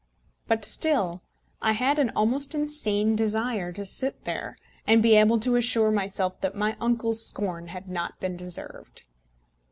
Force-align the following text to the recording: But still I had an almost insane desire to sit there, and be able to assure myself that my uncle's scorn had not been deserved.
But 0.47 0.65
still 0.65 1.21
I 1.61 1.73
had 1.73 1.99
an 1.99 2.09
almost 2.15 2.55
insane 2.55 3.15
desire 3.15 3.71
to 3.73 3.85
sit 3.85 4.25
there, 4.25 4.57
and 4.87 5.03
be 5.03 5.13
able 5.15 5.39
to 5.41 5.57
assure 5.57 5.91
myself 5.91 6.41
that 6.41 6.55
my 6.55 6.75
uncle's 6.81 7.23
scorn 7.23 7.67
had 7.67 7.87
not 7.87 8.19
been 8.19 8.35
deserved. 8.35 9.03